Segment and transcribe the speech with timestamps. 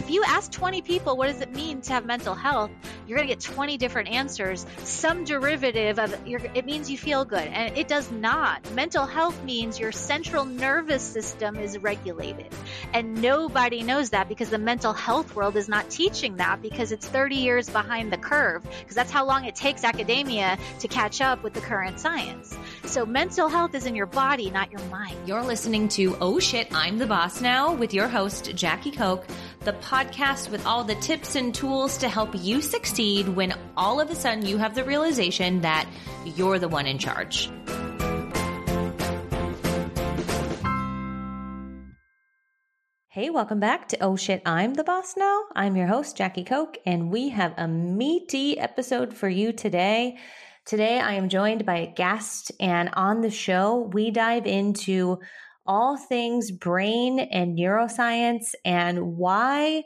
[0.00, 2.70] if you ask 20 people, what does it mean to have mental health?
[3.06, 7.46] You're going to get 20 different answers, some derivative of it means you feel good.
[7.48, 8.58] And it does not.
[8.72, 12.48] Mental health means your central nervous system is regulated.
[12.94, 17.06] And nobody knows that because the mental health world is not teaching that because it's
[17.06, 21.42] 30 years behind the curve, because that's how long it takes academia to catch up
[21.42, 22.56] with the current science.
[22.86, 25.16] So mental health is in your body, not your mind.
[25.26, 29.26] You're listening to Oh Shit, I'm the Boss Now with your host, Jackie Koch,
[29.62, 34.10] the podcast with all the tips and tools to help you succeed when all of
[34.10, 35.86] a sudden you have the realization that
[36.24, 37.50] you're the one in charge.
[43.08, 45.42] Hey, welcome back to Oh Shit, I'm the Boss Now.
[45.54, 50.16] I'm your host, Jackie Koch, and we have a meaty episode for you today.
[50.64, 55.18] Today, I am joined by a guest, and on the show, we dive into
[55.66, 59.84] all things brain and neuroscience and why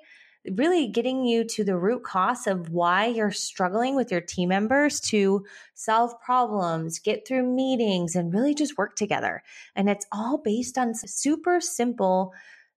[0.53, 5.01] really getting you to the root cause of why you're struggling with your team members
[5.01, 5.45] to
[5.75, 9.43] solve problems, get through meetings, and really just work together.
[9.75, 12.33] And it's all based on super simple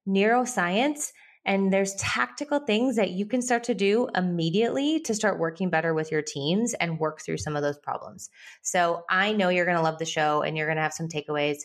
[0.08, 1.12] neuroscience.
[1.44, 5.94] And there's tactical things that you can start to do immediately to start working better
[5.94, 8.30] with your teams and work through some of those problems.
[8.62, 11.08] So I know you're going to love the show and you're going to have some
[11.08, 11.60] takeaways.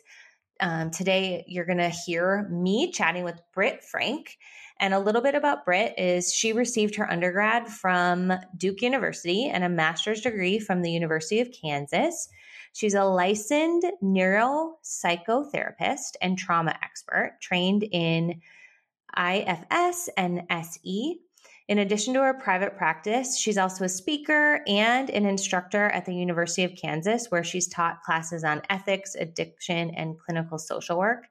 [0.62, 4.38] Um, today, you're going to hear me chatting with Britt Frank.
[4.78, 9.64] And a little bit about Britt is she received her undergrad from Duke University and
[9.64, 12.28] a master's degree from the University of Kansas.
[12.74, 18.40] She's a licensed neuropsychotherapist and trauma expert trained in
[19.18, 21.18] IFS and SE.
[21.68, 26.14] In addition to her private practice, she's also a speaker and an instructor at the
[26.14, 31.26] University of Kansas, where she's taught classes on ethics, addiction, and clinical social work.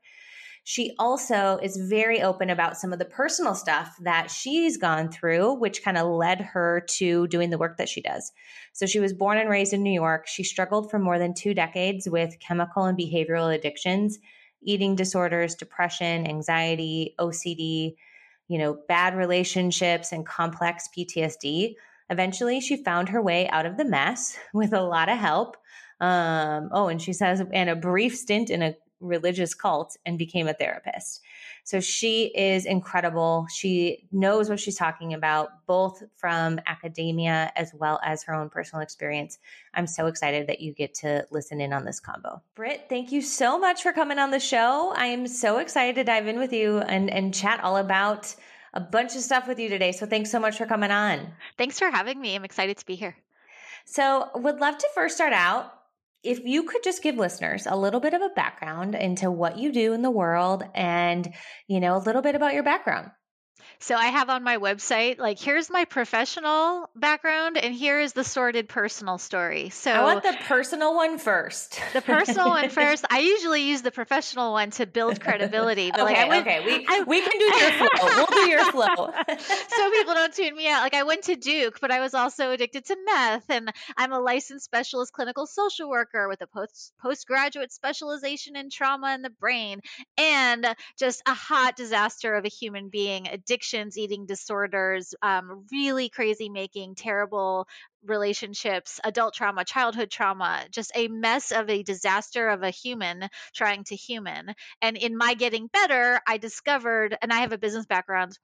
[0.63, 5.55] She also is very open about some of the personal stuff that she's gone through,
[5.55, 8.31] which kind of led her to doing the work that she does.
[8.71, 10.27] So she was born and raised in New York.
[10.27, 14.19] She struggled for more than two decades with chemical and behavioral addictions,
[14.61, 17.95] eating disorders, depression, anxiety, OCD,
[18.51, 21.75] you know, bad relationships, and complex PTSD.
[22.09, 25.55] Eventually, she found her way out of the mess with a lot of help.
[26.01, 30.49] Um, oh, and she says, and a brief stint in a religious cult and became
[30.49, 31.21] a therapist.
[31.63, 33.47] So she is incredible.
[33.53, 38.81] She knows what she's talking about, both from academia as well as her own personal
[38.81, 39.39] experience.
[39.73, 42.41] I'm so excited that you get to listen in on this combo.
[42.55, 44.93] Britt, thank you so much for coming on the show.
[44.95, 48.33] I am so excited to dive in with you and, and chat all about
[48.73, 49.91] a bunch of stuff with you today.
[49.91, 51.27] So thanks so much for coming on.
[51.57, 52.35] Thanks for having me.
[52.35, 53.15] I'm excited to be here.
[53.85, 55.73] So, would love to first start out
[56.23, 59.71] if you could just give listeners a little bit of a background into what you
[59.71, 61.33] do in the world and,
[61.67, 63.11] you know, a little bit about your background.
[63.81, 68.23] So I have on my website, like, here's my professional background, and here is the
[68.23, 69.69] sordid personal story.
[69.69, 71.81] So I want the personal one first.
[71.91, 73.05] The personal one first.
[73.09, 75.89] I usually use the professional one to build credibility.
[75.89, 78.09] But okay, like, went, okay, we I, we can do your flow.
[78.15, 79.13] We'll do your flow.
[79.27, 80.83] so people don't tune me out.
[80.83, 84.19] Like I went to Duke, but I was also addicted to meth, and I'm a
[84.19, 89.81] licensed specialist clinical social worker with a post postgraduate specialization in trauma in the brain,
[90.19, 90.67] and
[90.99, 96.49] just a hot disaster of a human being, addiction addictions, eating disorders, um, really crazy
[96.49, 97.67] making, terrible
[98.05, 103.83] relationships, adult trauma, childhood trauma, just a mess of a disaster of a human trying
[103.83, 104.53] to human.
[104.81, 108.37] And in my getting better, I discovered, and I have a business background,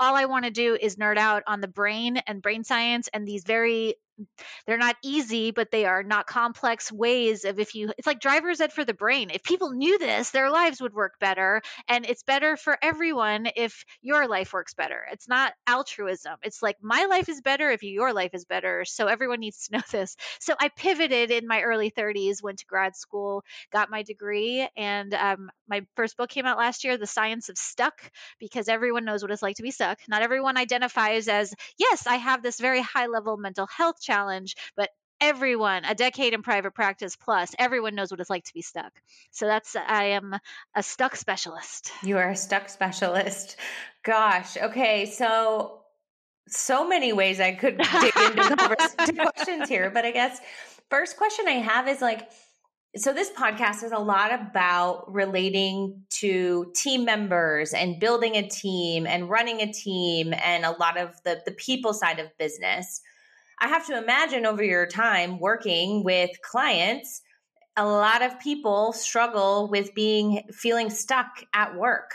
[0.00, 3.26] all I want to do is nerd out on the brain and brain science and
[3.26, 3.94] these very
[4.66, 8.60] they're not easy, but they are not complex ways of if you, it's like driver's
[8.60, 9.30] ed for the brain.
[9.30, 11.62] If people knew this, their lives would work better.
[11.88, 15.04] And it's better for everyone if your life works better.
[15.12, 16.36] It's not altruism.
[16.42, 18.84] It's like my life is better if your life is better.
[18.84, 20.16] So everyone needs to know this.
[20.40, 23.42] So I pivoted in my early 30s, went to grad school,
[23.72, 27.58] got my degree, and um, my first book came out last year, The Science of
[27.58, 29.98] Stuck, because everyone knows what it's like to be stuck.
[30.08, 34.90] Not everyone identifies as, yes, I have this very high level mental health challenge, but
[35.20, 38.92] everyone a decade in private practice plus everyone knows what it's like to be stuck.
[39.30, 40.36] So that's i am
[40.74, 41.92] a stuck specialist.
[42.02, 43.56] You are a stuck specialist.
[44.04, 45.80] Gosh okay so
[46.48, 48.56] so many ways i could dig into
[49.34, 50.40] questions here but i guess
[50.90, 52.28] first question i have is like
[52.96, 59.06] so this podcast is a lot about relating to team members and building a team
[59.06, 63.00] and running a team and a lot of the the people side of business
[63.64, 67.22] i have to imagine over your time working with clients
[67.76, 72.12] a lot of people struggle with being feeling stuck at work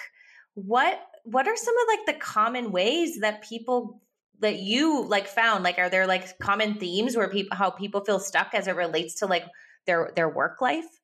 [0.53, 4.01] what what are some of like the common ways that people
[4.39, 8.19] that you like found like are there like common themes where people how people feel
[8.19, 9.45] stuck as it relates to like
[9.85, 10.99] their their work life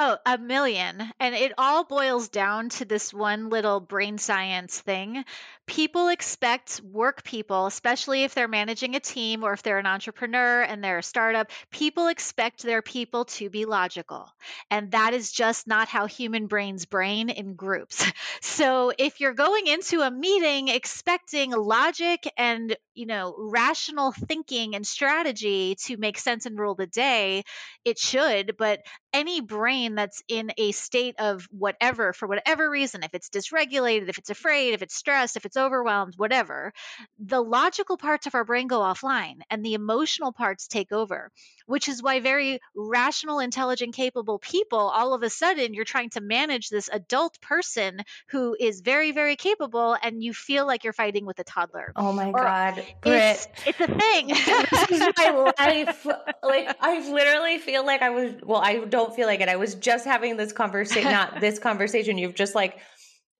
[0.00, 1.00] Oh, a million.
[1.20, 5.24] And it all boils down to this one little brain science thing.
[5.66, 10.62] People expect work people, especially if they're managing a team or if they're an entrepreneur
[10.62, 14.28] and they're a startup, people expect their people to be logical.
[14.70, 18.04] And that is just not how human brains brain in groups.
[18.40, 24.86] So if you're going into a meeting expecting logic and, you know, rational thinking and
[24.86, 27.42] strategy to make sense and rule the day,
[27.84, 28.80] it should, but
[29.12, 34.18] any brain that's in a state of whatever, for whatever reason, if it's dysregulated, if
[34.18, 36.72] it's afraid, if it's stressed, if it's overwhelmed, whatever,
[37.18, 41.30] the logical parts of our brain go offline and the emotional parts take over,
[41.66, 46.20] which is why very rational, intelligent, capable people, all of a sudden, you're trying to
[46.20, 51.26] manage this adult person who is very, very capable and you feel like you're fighting
[51.26, 51.92] with a toddler.
[51.96, 52.84] Oh my or God.
[53.04, 54.28] It's, it's a thing.
[54.28, 56.06] this is my life.
[56.42, 59.48] Like, I literally feel like I was, well, I don't feel like it.
[59.48, 62.18] I was just having this conversation, not this conversation.
[62.18, 62.78] You've just like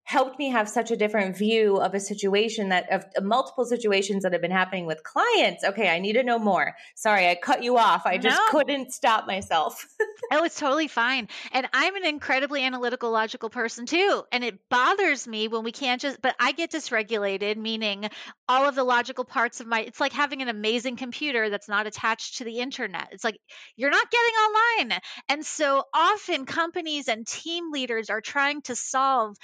[0.05, 4.33] helped me have such a different view of a situation that of, multiple situations that
[4.33, 5.65] have been happening with clients.
[5.65, 6.75] Okay, I need to know more.
[6.95, 8.05] Sorry, I cut you off.
[8.05, 8.51] I just no.
[8.51, 9.87] couldn't stop myself.
[10.33, 11.29] oh, it's totally fine.
[11.53, 14.23] And I'm an incredibly analytical, logical person too.
[14.31, 18.09] And it bothers me when we can't just, but I get dysregulated, meaning
[18.47, 21.87] all of the logical parts of my, it's like having an amazing computer that's not
[21.87, 23.09] attached to the internet.
[23.13, 23.39] It's like
[23.77, 25.01] you're not getting online.
[25.31, 29.37] And so often companies and team leaders are trying to solve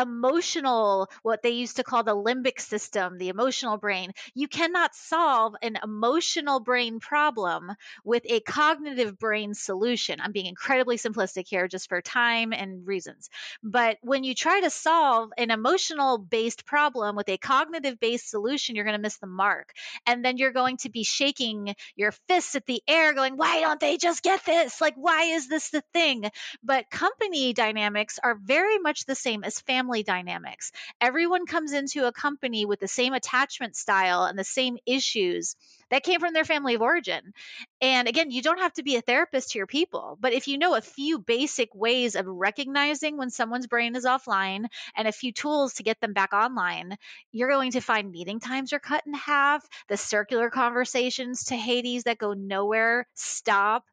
[0.00, 4.12] emotional, what they used to call the limbic system, the emotional brain.
[4.34, 7.72] You cannot solve an emotional brain problem
[8.04, 10.20] with a cognitive brain solution.
[10.20, 13.28] I'm being incredibly simplistic here just for time and reasons.
[13.62, 18.76] But when you try to solve an emotional based problem with a cognitive based solution,
[18.76, 19.72] you're going to miss the mark.
[20.06, 23.80] And then you're going to be shaking your fists at the air, going, why don't
[23.80, 24.80] they just get this?
[24.80, 26.30] Like, why is this the thing?
[26.62, 30.70] But company dynamics are very much the same as family family dynamics.
[31.00, 35.56] Everyone comes into a company with the same attachment style and the same issues
[35.90, 37.32] that came from their family of origin.
[37.80, 40.56] And again, you don't have to be a therapist to your people, but if you
[40.56, 45.32] know a few basic ways of recognizing when someone's brain is offline and a few
[45.32, 46.96] tools to get them back online,
[47.32, 52.04] you're going to find meeting times are cut in half, the circular conversations to Hades
[52.04, 53.84] that go nowhere stop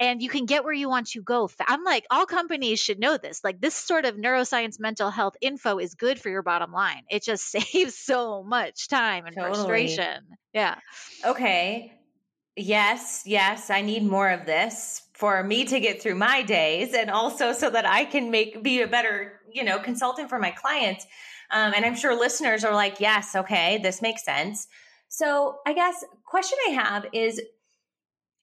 [0.00, 1.50] and you can get where you want to go.
[1.66, 3.42] I'm like, all companies should know this.
[3.42, 7.02] Like, this sort of neuroscience mental health info is good for your bottom line.
[7.10, 9.54] It just saves so much time and totally.
[9.54, 10.24] frustration.
[10.52, 10.76] Yeah.
[11.24, 11.92] Okay.
[12.56, 17.08] Yes, yes, I need more of this for me to get through my days and
[17.08, 21.06] also so that I can make be a better, you know, consultant for my clients.
[21.50, 24.66] Um, and I'm sure listeners are like, yes, okay, this makes sense.
[25.08, 27.40] So I guess question I have is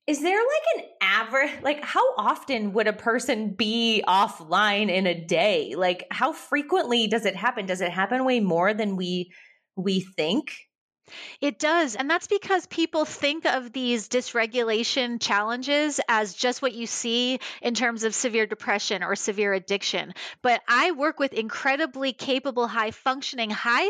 [0.07, 5.19] is there like an average like how often would a person be offline in a
[5.19, 5.74] day?
[5.75, 7.66] Like how frequently does it happen?
[7.66, 9.31] Does it happen way more than we
[9.75, 10.52] we think
[11.42, 11.96] it does.
[11.96, 17.74] And that's because people think of these dysregulation challenges as just what you see in
[17.74, 20.13] terms of severe depression or severe addiction.
[20.42, 23.89] But I work with incredibly capable, high functioning, high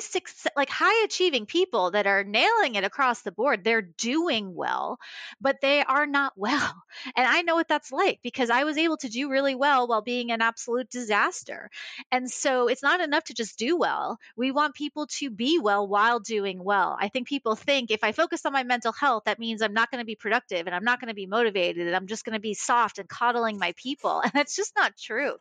[0.55, 3.63] like high achieving people that are nailing it across the board.
[3.63, 4.99] They're doing well,
[5.41, 6.83] but they are not well.
[7.15, 10.01] And I know what that's like because I was able to do really well while
[10.01, 11.69] being an absolute disaster.
[12.11, 14.19] And so it's not enough to just do well.
[14.35, 16.97] We want people to be well while doing well.
[17.05, 19.91] I think people think if I focus on my mental health, that means I'm not
[19.91, 22.33] going to be productive and I'm not going to be motivated and I'm just going
[22.33, 24.23] to be soft and coddling my people.
[24.25, 25.33] And that's just not true.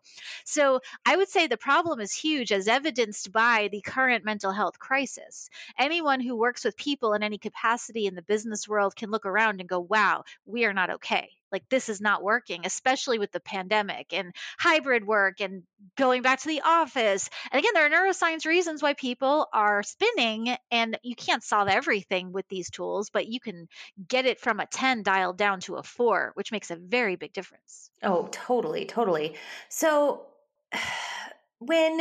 [0.44, 4.78] So I would say the problem is huge as evidenced by the current mental health
[4.78, 5.48] crisis.
[5.78, 9.60] Anyone who works with people in any capacity in the business world can look around
[9.60, 13.40] and go, wow, we are not okay like this is not working especially with the
[13.40, 15.62] pandemic and hybrid work and
[15.96, 17.30] going back to the office.
[17.52, 22.32] And again there are neuroscience reasons why people are spinning and you can't solve everything
[22.32, 23.68] with these tools but you can
[24.08, 27.32] get it from a 10 dialed down to a 4 which makes a very big
[27.32, 27.90] difference.
[28.02, 29.36] Oh totally totally.
[29.68, 30.26] So
[31.60, 32.00] when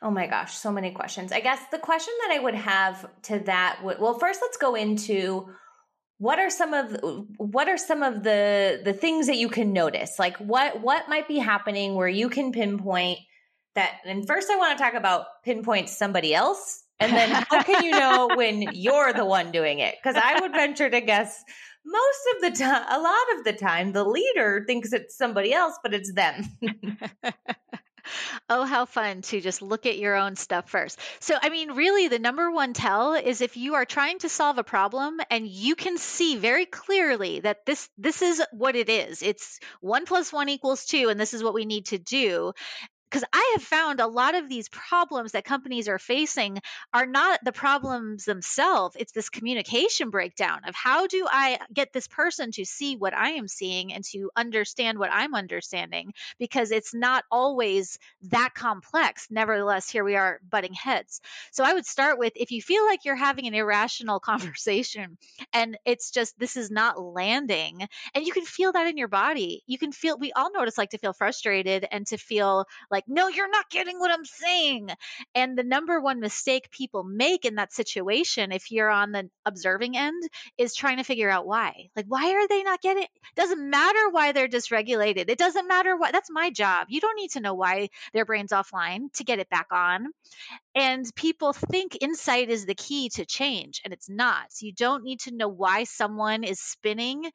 [0.00, 1.32] Oh my gosh, so many questions.
[1.32, 4.76] I guess the question that I would have to that would well, first let's go
[4.76, 5.48] into
[6.18, 7.00] what are some of
[7.36, 10.18] what are some of the the things that you can notice?
[10.18, 13.18] Like what what might be happening where you can pinpoint
[13.74, 17.84] that and first i want to talk about pinpoint somebody else and then how can
[17.84, 19.94] you know when you're the one doing it?
[20.02, 21.42] Because i would venture to guess
[21.86, 25.78] most of the time a lot of the time the leader thinks it's somebody else
[25.82, 26.44] but it's them
[28.48, 30.98] Oh, how fun to just look at your own stuff first.
[31.20, 34.58] So, I mean, really, the number one tell is if you are trying to solve
[34.58, 39.22] a problem and you can see very clearly that this this is what it is.
[39.22, 42.52] It's one plus one equals two, and this is what we need to do
[43.10, 46.60] because I have found a lot of these problems that companies are facing
[46.92, 48.96] are not the problems themselves.
[48.98, 53.30] It's this communication breakdown of how do I get this person to see what I
[53.30, 57.98] am seeing and to understand what I'm understanding because it's not always
[58.30, 59.28] that complex.
[59.30, 61.20] Nevertheless, here we are butting heads.
[61.52, 65.16] So I would start with if you feel like you're having an irrational conversation
[65.52, 69.62] and it's just this is not landing and you can feel that in your body.
[69.66, 72.66] You can feel we all know what it's like to feel frustrated and to feel
[72.90, 74.88] like like, no, you're not getting what I'm saying.
[75.36, 79.96] And the number one mistake people make in that situation, if you're on the observing
[79.96, 80.20] end,
[80.58, 81.90] is trying to figure out why.
[81.94, 83.04] Like, why are they not getting?
[83.04, 85.30] It Doesn't matter why they're dysregulated.
[85.30, 86.10] It doesn't matter what.
[86.12, 86.88] That's my job.
[86.90, 90.08] You don't need to know why their brain's offline to get it back on.
[90.74, 94.46] And people think insight is the key to change, and it's not.
[94.60, 97.30] You don't need to know why someone is spinning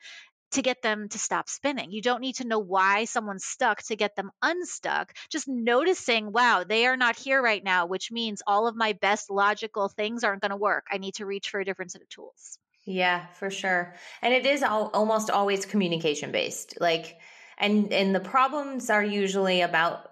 [0.53, 1.91] to get them to stop spinning.
[1.91, 5.13] You don't need to know why someone's stuck to get them unstuck.
[5.29, 9.29] Just noticing, wow, they are not here right now, which means all of my best
[9.29, 10.85] logical things aren't going to work.
[10.91, 12.57] I need to reach for a different set of tools.
[12.85, 13.95] Yeah, for sure.
[14.21, 16.77] And it is all, almost always communication based.
[16.81, 17.17] Like,
[17.57, 20.09] and and the problems are usually about.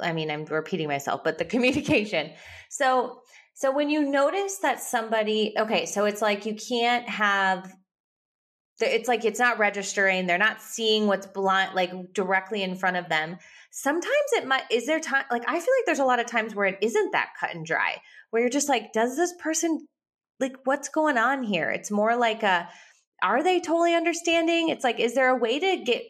[0.00, 2.30] I mean, I'm repeating myself, but the communication.
[2.70, 3.20] So
[3.54, 7.72] so when you notice that somebody, okay, so it's like you can't have
[8.80, 13.08] it's like it's not registering they're not seeing what's blind like directly in front of
[13.08, 13.38] them.
[13.70, 16.54] Sometimes it might is there time like i feel like there's a lot of times
[16.54, 17.96] where it isn't that cut and dry
[18.30, 19.86] where you're just like does this person
[20.40, 21.70] like what's going on here?
[21.70, 22.68] It's more like a
[23.22, 24.68] are they totally understanding?
[24.68, 26.02] It's like is there a way to get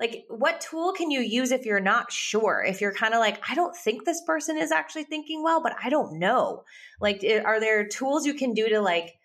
[0.00, 2.64] like what tool can you use if you're not sure?
[2.66, 5.74] If you're kind of like i don't think this person is actually thinking well but
[5.82, 6.62] i don't know.
[7.00, 9.17] Like eh, are there tools you can do to like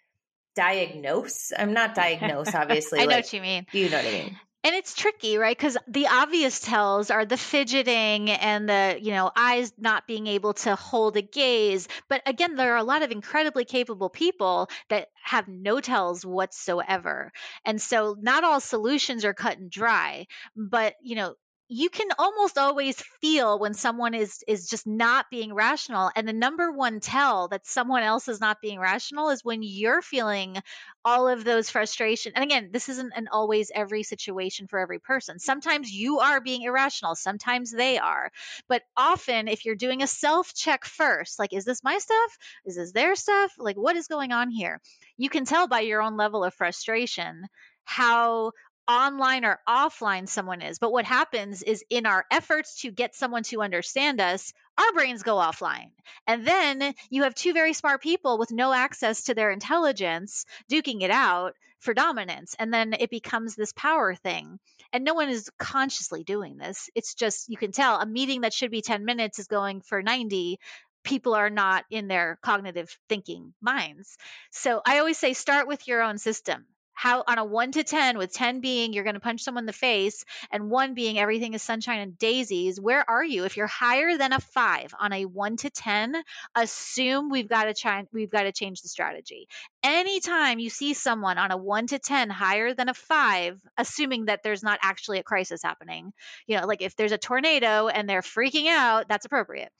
[0.55, 1.51] diagnose.
[1.57, 2.99] I'm not diagnose, obviously.
[2.99, 3.65] I know what you mean.
[3.71, 4.39] You know what I mean.
[4.65, 5.57] And it's tricky, right?
[5.57, 10.53] Because the obvious tells are the fidgeting and the, you know, eyes not being able
[10.53, 11.89] to hold a gaze.
[12.07, 17.33] But again, there are a lot of incredibly capable people that have no tells whatsoever.
[17.65, 20.27] And so not all solutions are cut and dry.
[20.55, 21.35] But, you know,
[21.69, 26.33] you can almost always feel when someone is is just not being rational and the
[26.33, 30.57] number one tell that someone else is not being rational is when you're feeling
[31.05, 35.39] all of those frustration and again this isn't an always every situation for every person.
[35.39, 38.29] Sometimes you are being irrational sometimes they are
[38.67, 42.37] but often if you're doing a self check first like is this my stuff?
[42.65, 43.51] Is this their stuff?
[43.57, 44.81] Like what is going on here?
[45.17, 47.45] You can tell by your own level of frustration
[47.85, 48.51] how
[48.87, 50.79] online or offline someone is.
[50.79, 55.23] But what happens is in our efforts to get someone to understand us, our brains
[55.23, 55.91] go offline.
[56.27, 61.01] And then you have two very smart people with no access to their intelligence duking
[61.01, 62.55] it out for dominance.
[62.59, 64.59] And then it becomes this power thing.
[64.91, 66.89] And no one is consciously doing this.
[66.95, 70.01] It's just, you can tell a meeting that should be 10 minutes is going for
[70.01, 70.59] 90
[71.03, 74.17] people are not in their cognitive thinking minds.
[74.51, 78.17] So I always say start with your own system how on a 1 to 10
[78.17, 81.53] with 10 being you're going to punch someone in the face and 1 being everything
[81.53, 83.45] is sunshine and daisies where are you?
[83.45, 86.15] If you're higher than a 5 on a 1 to 10
[86.55, 89.47] assume we've got to try we've got to change the strategy.
[89.83, 94.41] Anytime you see someone on a 1 to 10 higher than a 5 assuming that
[94.43, 96.13] there's not actually a crisis happening
[96.47, 99.71] you know like if there's a tornado and they're freaking out that's appropriate.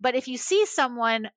[0.00, 1.30] But if you see someone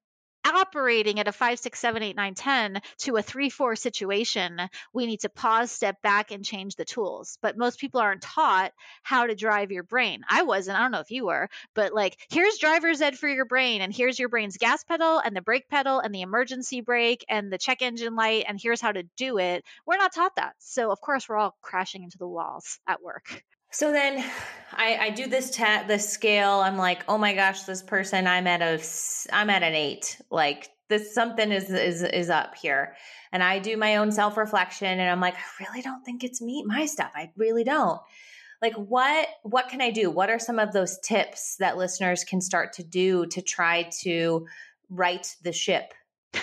[0.46, 4.60] operating at a five, six, seven, eight, nine, 10 to a three, four situation,
[4.94, 7.38] we need to pause, step back, and change the tools.
[7.42, 8.72] But most people aren't taught
[9.04, 10.22] how to drive your brain.
[10.30, 13.46] I wasn't, I don't know if you were, but like, here's driver's ed for your
[13.46, 17.26] brain, and here's your brain's gas pedal, and the brake pedal, and the emergency brake,
[17.30, 19.64] and the check engine light, and here's how to do it.
[19.86, 20.54] We're not taught that.
[20.60, 23.44] So, of course, we're all crashing into the walls at work.
[23.76, 24.24] So then
[24.72, 26.62] I, I do this ta- this scale.
[26.62, 28.82] I'm like, oh my gosh, this person, I'm at a,
[29.34, 30.18] I'm at an eight.
[30.32, 32.96] Like this, something is, is, is up here.
[33.34, 36.42] And I do my own self reflection and I'm like, I really don't think it's
[36.42, 37.12] me, my stuff.
[37.16, 38.00] I really don't.
[38.62, 40.10] Like what, what can I do?
[40.10, 44.48] What are some of those tips that listeners can start to do to try to
[44.90, 45.94] right the ship?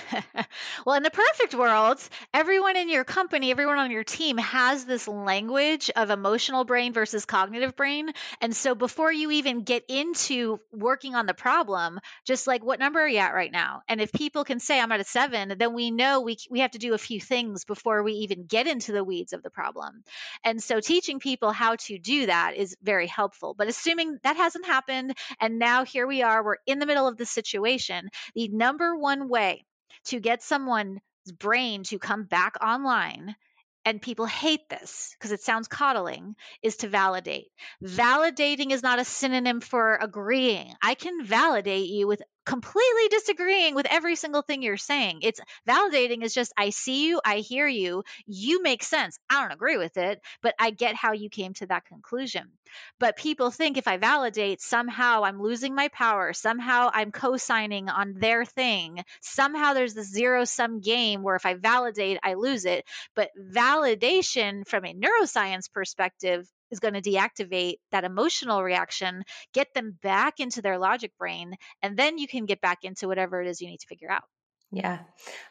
[0.87, 2.01] well, in the perfect world,
[2.33, 7.25] everyone in your company, everyone on your team has this language of emotional brain versus
[7.25, 8.11] cognitive brain.
[8.41, 13.01] And so before you even get into working on the problem, just like what number
[13.01, 13.83] are you at right now?
[13.89, 16.73] And if people can say I'm at a seven, then we know we, we have
[16.73, 20.03] to do a few things before we even get into the weeds of the problem.
[20.45, 23.55] And so teaching people how to do that is very helpful.
[23.57, 27.17] But assuming that hasn't happened, and now here we are, we're in the middle of
[27.17, 29.65] the situation, the number one way
[30.07, 31.01] to get someone's
[31.39, 33.37] brain to come back online
[33.85, 37.49] and people hate this because it sounds coddling, is to validate.
[37.83, 40.73] Validating is not a synonym for agreeing.
[40.81, 45.21] I can validate you with completely disagreeing with every single thing you're saying.
[45.23, 49.19] It's validating is just I see you, I hear you, you make sense.
[49.31, 52.51] I don't agree with it, but I get how you came to that conclusion.
[52.99, 58.15] But people think if I validate, somehow I'm losing my power, somehow I'm co-signing on
[58.15, 59.05] their thing.
[59.21, 62.85] Somehow there's this zero sum game where if I validate, I lose it.
[63.15, 69.97] But validation from a neuroscience perspective is going to deactivate that emotional reaction, get them
[70.03, 73.61] back into their logic brain, and then you can get back into whatever it is
[73.61, 74.25] you need to figure out.
[74.73, 75.01] Yeah.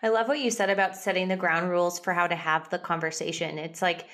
[0.01, 2.79] I love what you said about setting the ground rules for how to have the
[2.79, 3.59] conversation.
[3.59, 4.07] It's like,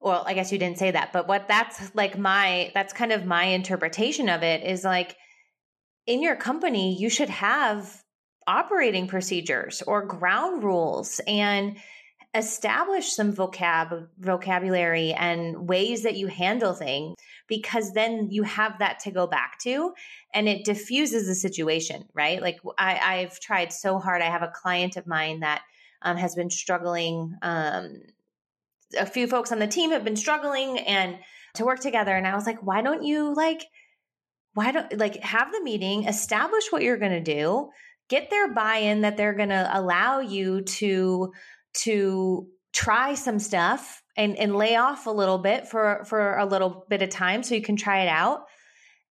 [0.00, 3.24] well, I guess you didn't say that, but what that's like my, that's kind of
[3.24, 5.16] my interpretation of it is like
[6.06, 8.02] in your company, you should have
[8.46, 11.78] operating procedures or ground rules and
[12.34, 17.16] establish some vocab vocabulary and ways that you handle things
[17.48, 19.92] because then you have that to go back to
[20.32, 22.42] and it diffuses the situation right?
[22.42, 24.22] Like I, i've tried so hard.
[24.22, 25.62] I have a client of mine that
[26.02, 28.02] um, has been struggling um,
[28.98, 31.18] a few folks on the team have been struggling and
[31.54, 33.64] to work together and i was like why don't you like
[34.54, 37.70] why don't like have the meeting establish what you're going to do
[38.08, 41.32] get their buy-in that they're going to allow you to
[41.82, 46.86] to try some stuff and, and lay off a little bit for, for a little
[46.88, 48.44] bit of time so you can try it out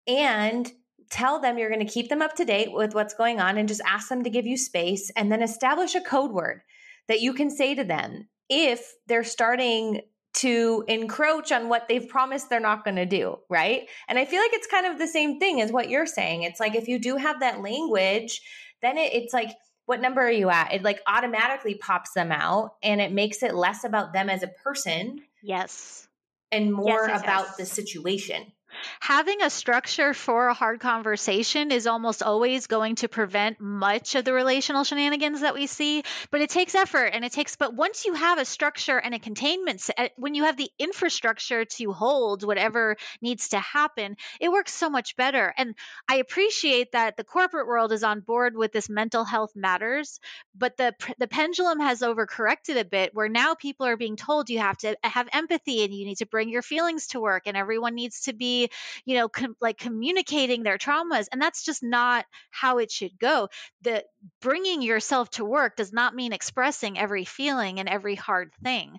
[0.07, 0.71] and
[1.09, 3.67] tell them you're going to keep them up to date with what's going on and
[3.67, 6.61] just ask them to give you space and then establish a code word
[7.07, 10.01] that you can say to them if they're starting
[10.33, 13.87] to encroach on what they've promised they're not going to do, right?
[14.07, 16.43] And I feel like it's kind of the same thing as what you're saying.
[16.43, 18.41] It's like if you do have that language,
[18.81, 19.51] then it, it's like
[19.91, 20.73] what number are you at?
[20.73, 24.47] It like automatically pops them out and it makes it less about them as a
[24.47, 25.21] person.
[25.41, 26.07] Yes.
[26.49, 27.57] And more yes, yes, about yes.
[27.57, 28.53] the situation
[28.99, 34.25] having a structure for a hard conversation is almost always going to prevent much of
[34.25, 38.05] the relational shenanigans that we see but it takes effort and it takes but once
[38.05, 42.43] you have a structure and a containment eh, when you have the infrastructure to hold
[42.43, 45.53] whatever needs to happen it works so much better.
[45.57, 45.75] And
[46.07, 50.19] i appreciate that the corporate world is on board with this mental health matters
[50.55, 54.59] but the the pendulum has overcorrected a bit where now people are being told you
[54.59, 57.95] have to have empathy and you need to bring your feelings to work and everyone
[57.95, 58.60] needs to be
[59.05, 61.27] you know, com- like communicating their traumas.
[61.31, 63.49] And that's just not how it should go.
[63.81, 64.03] The
[64.41, 68.97] bringing yourself to work does not mean expressing every feeling and every hard thing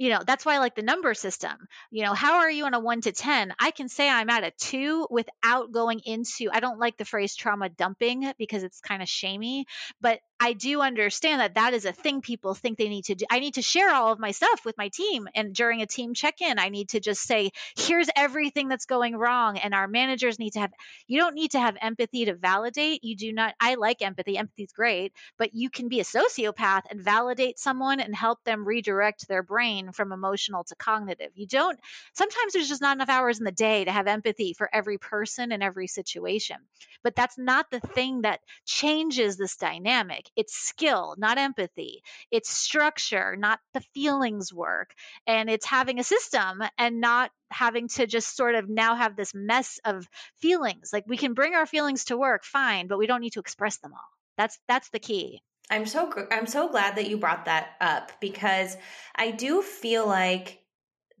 [0.00, 1.52] you know that's why i like the number system.
[1.90, 4.44] You know how are you on a 1 to 10 i can say i'm at
[4.44, 9.02] a 2 without going into i don't like the phrase trauma dumping because it's kind
[9.02, 9.66] of shamey
[10.00, 13.26] but i do understand that that is a thing people think they need to do.
[13.30, 16.14] I need to share all of my stuff with my team and during a team
[16.14, 20.54] check-in i need to just say here's everything that's going wrong and our managers need
[20.54, 20.72] to have
[21.08, 23.04] you don't need to have empathy to validate.
[23.04, 27.02] You do not i like empathy empathy's great but you can be a sociopath and
[27.02, 31.30] validate someone and help them redirect their brain from emotional to cognitive.
[31.34, 31.78] You don't,
[32.14, 35.52] sometimes there's just not enough hours in the day to have empathy for every person
[35.52, 36.56] and every situation.
[37.02, 40.30] But that's not the thing that changes this dynamic.
[40.36, 42.02] It's skill, not empathy.
[42.30, 44.94] It's structure, not the feelings work.
[45.26, 49.34] And it's having a system and not having to just sort of now have this
[49.34, 50.06] mess of
[50.40, 50.90] feelings.
[50.92, 53.78] Like we can bring our feelings to work, fine, but we don't need to express
[53.78, 54.08] them all.
[54.36, 55.42] That's that's the key.
[55.70, 58.76] I'm so I'm so glad that you brought that up because
[59.14, 60.58] I do feel like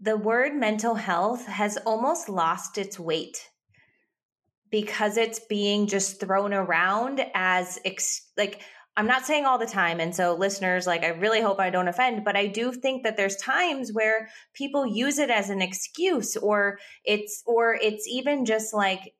[0.00, 3.48] the word mental health has almost lost its weight
[4.70, 8.60] because it's being just thrown around as ex- like
[8.96, 11.88] I'm not saying all the time and so listeners like I really hope I don't
[11.88, 16.36] offend but I do think that there's times where people use it as an excuse
[16.36, 19.12] or it's or it's even just like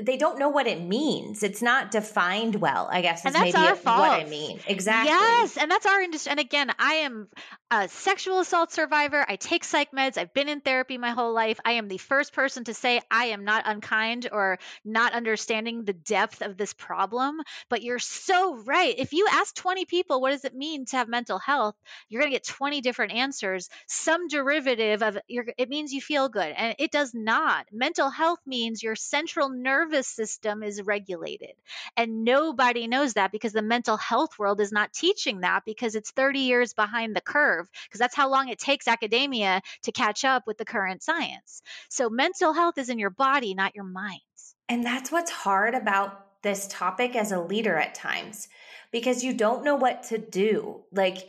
[0.00, 1.42] they don't know what it means.
[1.42, 4.58] It's not defined well, I guess, is maybe what I mean.
[4.66, 5.10] Exactly.
[5.10, 5.58] Yes.
[5.58, 6.30] And that's our industry.
[6.30, 7.28] And again, I am,
[7.72, 9.24] a sexual assault survivor.
[9.26, 10.18] I take psych meds.
[10.18, 11.58] I've been in therapy my whole life.
[11.64, 15.94] I am the first person to say I am not unkind or not understanding the
[15.94, 17.40] depth of this problem.
[17.70, 18.94] But you're so right.
[18.98, 21.74] If you ask 20 people, what does it mean to have mental health?
[22.10, 23.70] You're going to get 20 different answers.
[23.88, 26.52] Some derivative of it means you feel good.
[26.54, 27.64] And it does not.
[27.72, 31.54] Mental health means your central nervous system is regulated.
[31.96, 36.10] And nobody knows that because the mental health world is not teaching that because it's
[36.10, 40.24] 30 years behind the curve curve because that's how long it takes academia to catch
[40.24, 41.62] up with the current science.
[41.88, 44.20] So mental health is in your body, not your mind.
[44.68, 48.48] And that's what's hard about this topic as a leader at times
[48.90, 50.82] because you don't know what to do.
[50.92, 51.28] Like,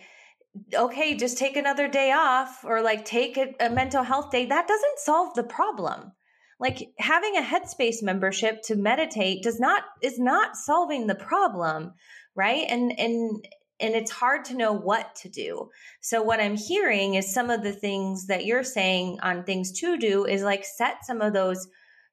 [0.73, 4.45] okay, just take another day off or like take a, a, mental health day.
[4.45, 6.13] That doesn't solve the problem.
[6.59, 11.93] Like having a headspace membership to meditate does not is not solving the problem,
[12.35, 12.65] right?
[12.69, 13.45] And and
[13.83, 15.69] and it's hard to know what to do.
[15.99, 19.97] So what I'm hearing is some of the things that you're saying on things to
[19.97, 21.67] do is like set some of those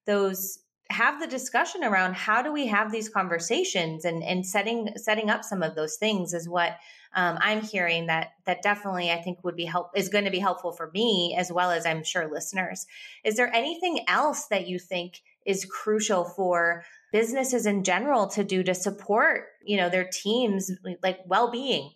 [0.04, 0.58] those
[0.90, 5.44] have the discussion around how do we have these conversations and and setting setting up
[5.44, 6.76] some of those things is what
[7.14, 10.40] um, I'm hearing that that definitely I think would be help is going to be
[10.40, 12.86] helpful for me as well as I'm sure listeners.
[13.22, 18.62] Is there anything else that you think is crucial for businesses in general to do
[18.62, 20.70] to support, you know, their teams
[21.02, 21.90] like well-being?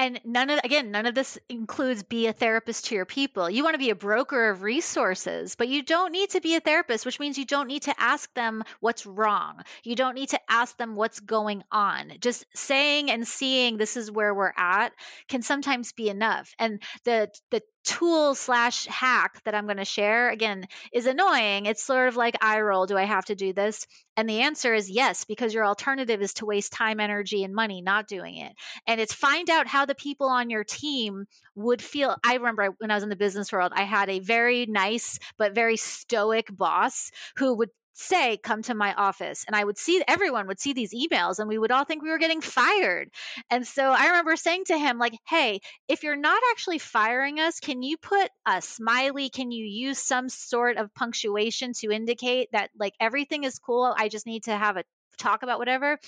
[0.00, 3.50] And none of again, none of this includes be a therapist to your people.
[3.50, 6.60] You want to be a broker of resources, but you don't need to be a
[6.60, 9.62] therapist, which means you don't need to ask them what's wrong.
[9.82, 12.12] You don't need to ask them what's going on.
[12.20, 14.92] Just saying and seeing this is where we're at
[15.28, 16.54] can sometimes be enough.
[16.60, 21.66] And the the tool slash hack that I'm going to share again is annoying.
[21.66, 22.86] It's sort of like eye roll.
[22.86, 23.86] Do I have to do this?
[24.16, 27.80] And the answer is yes, because your alternative is to waste time, energy, and money
[27.80, 28.52] not doing it.
[28.86, 32.16] And it's find out how the people on your team would feel.
[32.24, 35.54] I remember when I was in the business world, I had a very nice but
[35.54, 40.46] very stoic boss who would say come to my office and i would see everyone
[40.46, 43.10] would see these emails and we would all think we were getting fired.
[43.50, 47.60] And so i remember saying to him like hey if you're not actually firing us
[47.60, 52.70] can you put a smiley can you use some sort of punctuation to indicate that
[52.78, 54.84] like everything is cool i just need to have a
[55.18, 55.98] talk about whatever,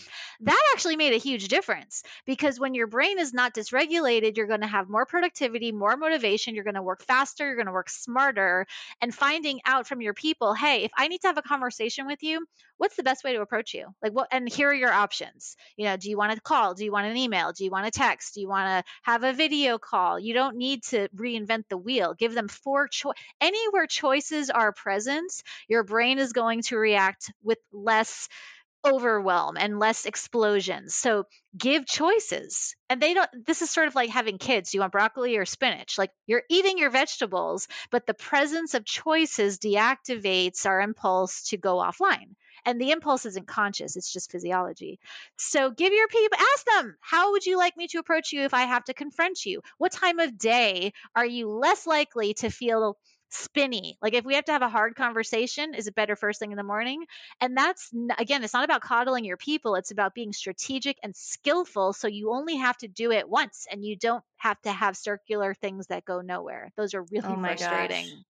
[0.41, 4.61] that actually made a huge difference because when your brain is not dysregulated, you're going
[4.61, 7.91] to have more productivity, more motivation, you're going to work faster, you're going to work
[7.91, 8.67] smarter,
[9.01, 12.23] and finding out from your people, hey, if I need to have a conversation with
[12.23, 12.47] you,
[12.79, 13.87] what's the best way to approach you?
[14.03, 15.57] Like what and here are your options.
[15.77, 16.75] You know, do you want to call?
[16.75, 17.53] Do you want an email?
[17.53, 18.35] Do you want to text?
[18.35, 20.19] Do you want to have a video call?
[20.19, 22.15] You don't need to reinvent the wheel.
[22.15, 25.33] Give them four choice anywhere choices are present,
[25.69, 28.29] your brain is going to react with less
[28.85, 30.95] overwhelm and less explosions.
[30.95, 31.25] So
[31.57, 32.75] give choices.
[32.89, 34.71] And they don't, this is sort of like having kids.
[34.71, 35.99] Do you want broccoli or spinach?
[35.99, 41.77] Like you're eating your vegetables, but the presence of choices deactivates our impulse to go
[41.77, 42.35] offline.
[42.67, 45.01] And the impulse isn't conscious, it's just physiology.
[45.39, 48.53] So give your people, ask them, how would you like me to approach you if
[48.53, 49.63] I have to confront you?
[49.79, 52.99] What time of day are you less likely to feel
[53.31, 53.97] spinny.
[54.03, 56.57] Like if we have to have a hard conversation, is it better first thing in
[56.57, 57.05] the morning?
[57.41, 61.93] And that's again, it's not about coddling your people, it's about being strategic and skillful
[61.93, 65.55] so you only have to do it once and you don't have to have circular
[65.55, 66.73] things that go nowhere.
[66.77, 68.07] Those are really oh frustrating.
[68.07, 68.25] Gosh.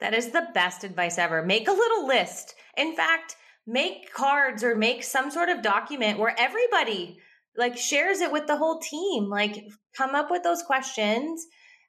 [0.00, 1.42] That is the best advice ever.
[1.42, 2.54] Make a little list.
[2.76, 3.36] In fact,
[3.66, 7.18] make cards or make some sort of document where everybody
[7.56, 9.30] like shares it with the whole team.
[9.30, 9.64] Like
[9.96, 11.46] come up with those questions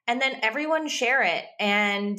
[0.08, 2.18] and then everyone share it and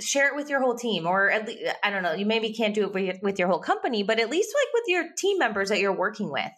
[0.00, 2.74] share it with your whole team or at least i don't know you maybe can't
[2.74, 5.80] do it with your whole company but at least like with your team members that
[5.80, 6.50] you're working with.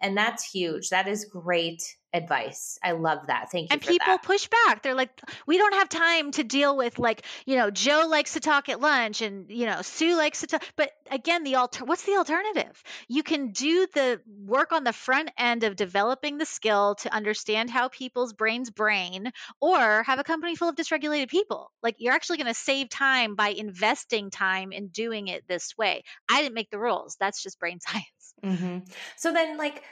[0.00, 0.90] And that's huge.
[0.90, 1.82] That is great
[2.14, 2.78] advice.
[2.82, 3.50] I love that.
[3.50, 3.74] Thank you.
[3.74, 4.22] And people that.
[4.22, 4.82] push back.
[4.82, 5.10] They're like,
[5.46, 8.80] we don't have time to deal with like, you know, Joe likes to talk at
[8.80, 10.64] lunch and, you know, Sue likes to talk.
[10.76, 12.82] But again, the alter what's the alternative?
[13.08, 17.68] You can do the work on the front end of developing the skill to understand
[17.68, 21.72] how people's brains brain or have a company full of dysregulated people.
[21.82, 26.04] Like you're actually going to save time by investing time in doing it this way.
[26.30, 27.16] I didn't make the rules.
[27.18, 28.06] That's just brain science.
[28.44, 28.78] Mm-hmm.
[29.16, 29.82] So then like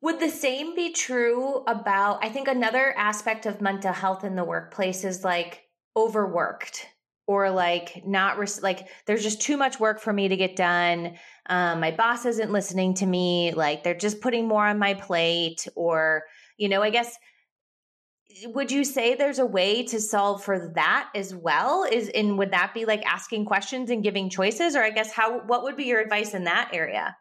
[0.00, 4.44] would the same be true about, I think another aspect of mental health in the
[4.44, 5.62] workplace is like
[5.96, 6.86] overworked
[7.26, 11.16] or like not like there's just too much work for me to get done.
[11.46, 13.52] Um, my boss isn't listening to me.
[13.52, 16.22] Like they're just putting more on my plate or
[16.58, 17.16] you know i guess
[18.44, 21.84] would you say there's a way to solve for that as well?
[21.84, 24.76] Is and would that be like asking questions and giving choices?
[24.76, 27.16] Or i guess how what would be your advice in that area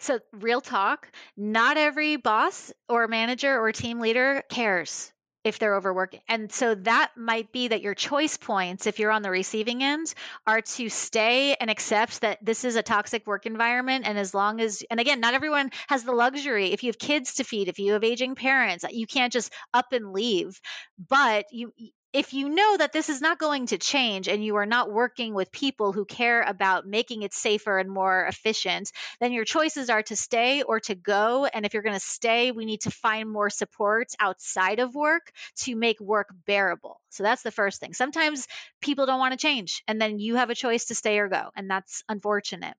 [0.00, 5.12] so, real talk, not every boss or manager or team leader cares.
[5.42, 6.20] if they're overworking.
[6.28, 10.12] And so that might be that your choice points, if you're on the receiving end,
[10.46, 14.04] are to stay and accept that this is a toxic work environment.
[14.06, 16.72] And as long as, and again, not everyone has the luxury.
[16.72, 19.94] If you have kids to feed, if you have aging parents, you can't just up
[19.94, 20.60] and leave.
[21.08, 21.72] But you,
[22.12, 25.32] if you know that this is not going to change and you are not working
[25.32, 30.02] with people who care about making it safer and more efficient, then your choices are
[30.02, 31.46] to stay or to go.
[31.46, 35.30] And if you're going to stay, we need to find more support outside of work
[35.58, 37.00] to make work bearable.
[37.10, 37.92] So that's the first thing.
[37.92, 38.46] Sometimes
[38.80, 41.50] people don't want to change, and then you have a choice to stay or go.
[41.56, 42.76] And that's unfortunate.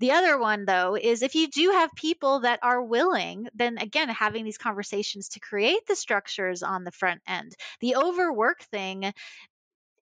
[0.00, 4.08] The other one, though, is if you do have people that are willing, then again,
[4.08, 7.54] having these conversations to create the structures on the front end.
[7.80, 9.12] The overwork thing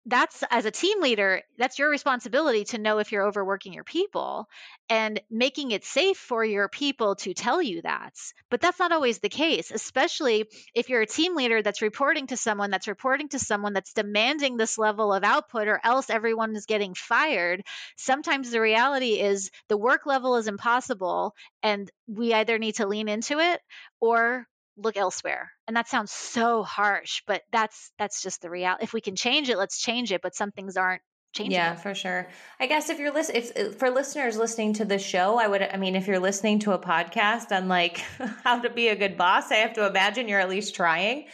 [0.06, 4.49] that's as a team leader that's your responsibility to know if you're overworking your people
[4.89, 8.13] and making it safe for your people to tell you that.
[8.49, 12.38] But that's not always the case especially if you're a team leader that's reporting to
[12.38, 16.65] someone that's reporting to someone that's demanding this level of output or else everyone is
[16.65, 17.63] getting fired.
[17.95, 23.08] Sometimes the reality is the work level is impossible and we either need to lean
[23.08, 23.62] into it
[24.01, 24.45] or
[24.77, 25.51] look elsewhere.
[25.67, 29.49] And that sounds so harsh but that's that's just the reality if we can change
[29.49, 31.01] it let's change it but some things aren't
[31.33, 32.27] changing yeah for sure.
[32.59, 35.77] I guess if you're listening if for listeners listening to the show i would i
[35.77, 37.97] mean if you're listening to a podcast on like
[38.43, 41.25] how to be a good boss i have to imagine you're at least trying.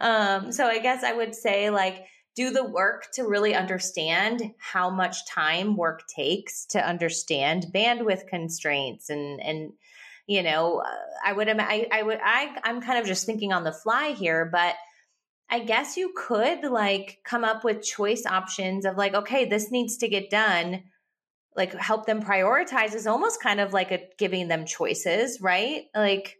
[0.00, 2.04] Um so i guess i would say like
[2.36, 9.10] do the work to really understand how much time work takes to understand bandwidth constraints
[9.10, 9.72] and and
[10.28, 10.82] you know,
[11.24, 14.44] I would, I, I would, I, I'm kind of just thinking on the fly here,
[14.44, 14.74] but
[15.50, 19.96] I guess you could like come up with choice options of like, okay, this needs
[19.98, 20.82] to get done.
[21.56, 25.84] Like help them prioritize is almost kind of like a giving them choices, right?
[25.94, 26.36] Like,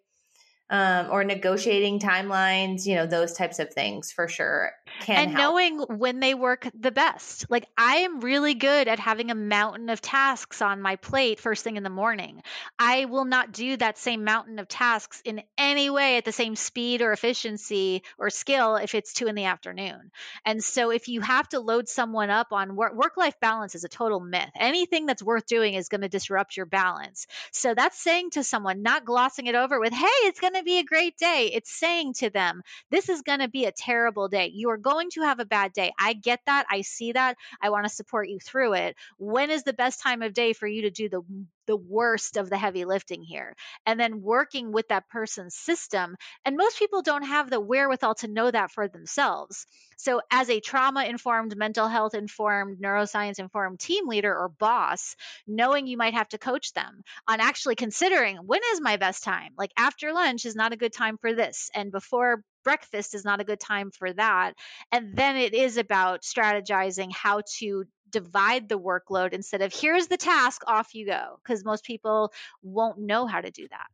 [0.71, 4.73] um, or negotiating timelines, you know, those types of things for sure
[5.15, 5.59] and help.
[5.59, 7.47] knowing when they work the best.
[7.51, 11.65] Like I am really good at having a mountain of tasks on my plate first
[11.65, 12.43] thing in the morning.
[12.79, 16.57] I will not do that same mountain of tasks in any way at the same
[16.57, 20.11] speed or efficiency or skill if it's two in the afternoon.
[20.45, 23.85] And so if you have to load someone up on work work life balance is
[23.85, 24.51] a total myth.
[24.59, 27.27] Anything that's worth doing is going to disrupt your balance.
[27.53, 30.79] So that's saying to someone, not glossing it over with, hey, it's going to be
[30.79, 31.51] a great day.
[31.53, 34.51] It's saying to them, this is going to be a terrible day.
[34.53, 35.93] You are going to have a bad day.
[35.99, 36.67] I get that.
[36.71, 37.37] I see that.
[37.61, 38.97] I want to support you through it.
[39.19, 41.23] When is the best time of day for you to do the
[41.69, 43.55] the worst of the heavy lifting here.
[43.87, 48.29] And then working with that person's system and most people don't have the wherewithal to
[48.29, 49.67] know that for themselves.
[49.97, 55.15] So as a trauma informed mental health informed neuroscience informed team leader or boss
[55.47, 59.53] knowing you might have to coach them on actually considering when is my best time?
[59.57, 63.41] Like after lunch is not a good time for this and before breakfast is not
[63.41, 64.55] a good time for that.
[64.91, 70.17] And then it is about strategizing how to divide the workload instead of here's the
[70.17, 73.87] task, off you go, because most people won't know how to do that.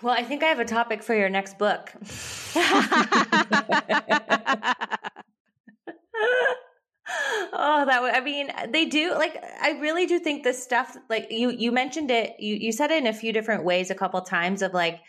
[0.00, 1.92] Well, I think I have a topic for your next book.
[7.52, 11.50] oh that i mean they do like i really do think this stuff like you
[11.50, 14.62] you mentioned it you you said it in a few different ways a couple times
[14.62, 15.00] of like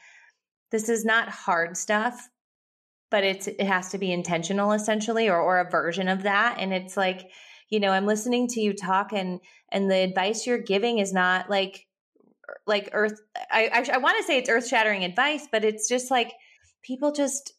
[0.72, 2.30] this is not hard stuff
[3.12, 6.74] but it's it has to be intentional essentially or or a version of that and
[6.74, 7.30] it's like
[7.70, 9.40] you know i'm listening to you talk and
[9.72, 11.86] and the advice you're giving is not like
[12.66, 13.20] like earth
[13.52, 16.34] i i, I want to say it's earth shattering advice but it's just like
[16.84, 17.54] people just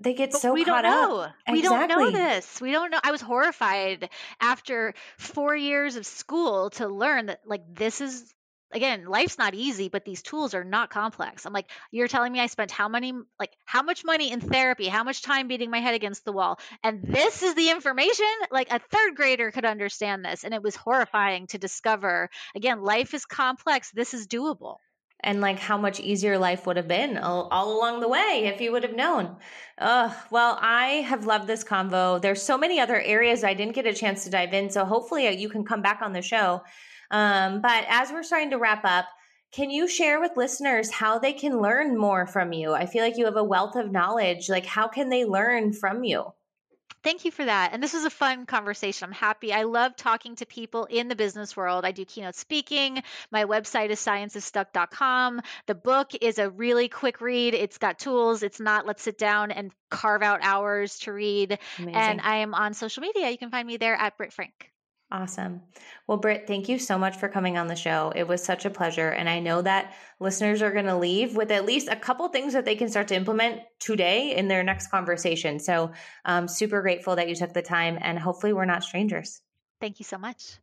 [0.00, 1.20] they get but so we caught don't know.
[1.20, 1.34] up.
[1.50, 1.88] We exactly.
[1.88, 2.60] don't know this.
[2.60, 3.00] We don't know.
[3.02, 8.34] I was horrified after four years of school to learn that like this is
[8.72, 11.46] again, life's not easy, but these tools are not complex.
[11.46, 14.88] I'm like, you're telling me I spent how many, like, how much money in therapy,
[14.88, 18.26] how much time beating my head against the wall, and this is the information?
[18.50, 20.44] Like, a third grader could understand this.
[20.44, 23.90] And it was horrifying to discover, again, life is complex.
[23.90, 24.76] This is doable.
[25.20, 28.60] And like how much easier life would have been all, all along the way if
[28.60, 29.36] you would have known.
[29.78, 32.20] Uh, well, I have loved this convo.
[32.20, 34.68] There's so many other areas I didn't get a chance to dive in.
[34.70, 36.62] So hopefully you can come back on the show
[37.10, 39.06] um, but as we're starting to wrap up,
[39.52, 42.74] can you share with listeners how they can learn more from you?
[42.74, 44.48] I feel like you have a wealth of knowledge.
[44.48, 46.32] Like, how can they learn from you?
[47.06, 47.72] Thank you for that.
[47.72, 49.06] And this was a fun conversation.
[49.06, 49.52] I'm happy.
[49.52, 51.84] I love talking to people in the business world.
[51.84, 53.00] I do keynote speaking.
[53.30, 55.40] My website is scienceofstuck.com.
[55.66, 57.54] The book is a really quick read.
[57.54, 58.42] It's got tools.
[58.42, 61.60] It's not let's sit down and carve out hours to read.
[61.78, 61.94] Amazing.
[61.94, 63.30] And I am on social media.
[63.30, 64.72] You can find me there at Britt Frank.
[65.16, 65.62] Awesome.
[66.06, 68.12] Well, Britt, thank you so much for coming on the show.
[68.14, 69.08] It was such a pleasure.
[69.08, 72.52] And I know that listeners are going to leave with at least a couple things
[72.52, 75.58] that they can start to implement today in their next conversation.
[75.58, 75.92] So
[76.26, 79.40] I'm um, super grateful that you took the time and hopefully we're not strangers.
[79.80, 80.58] Thank you so much.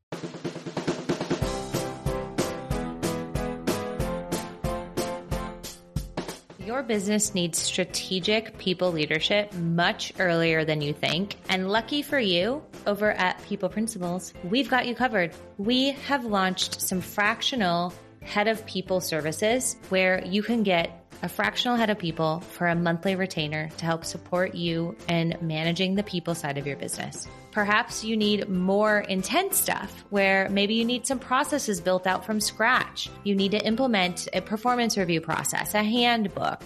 [6.64, 11.38] Your business needs strategic people leadership much earlier than you think.
[11.50, 15.32] And lucky for you, over at People Principles, we've got you covered.
[15.58, 21.78] We have launched some fractional head of people services where you can get a fractional
[21.78, 26.36] head of people for a monthly retainer to help support you in managing the people
[26.36, 27.28] side of your business.
[27.52, 32.42] Perhaps you need more intense stuff where maybe you need some processes built out from
[32.42, 33.10] scratch.
[33.24, 36.62] You need to implement a performance review process, a handbook,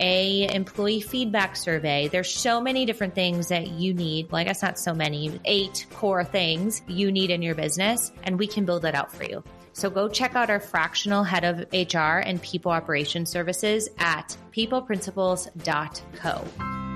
[0.00, 2.08] a employee feedback survey.
[2.08, 4.30] There's so many different things that you need.
[4.30, 8.38] Well, I guess not so many, eight core things you need in your business and
[8.38, 9.42] we can build that out for you.
[9.72, 16.87] So go check out our fractional head of HR and people operations services at peopleprinciples.co.